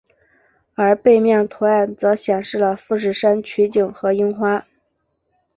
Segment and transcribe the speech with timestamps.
[0.73, 4.65] 而背面图案则显示了富士山取景和樱花。